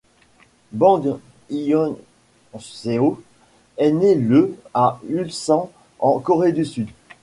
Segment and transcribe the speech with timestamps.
[0.71, 3.19] Bang Hyeon-seok
[3.77, 6.87] est né le à Ulsan en Corée du Sud.